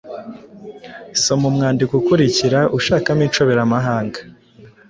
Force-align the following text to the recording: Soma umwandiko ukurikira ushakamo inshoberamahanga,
Soma 1.23 1.45
umwandiko 1.51 1.93
ukurikira 2.01 2.59
ushakamo 2.77 3.21
inshoberamahanga, 3.27 4.19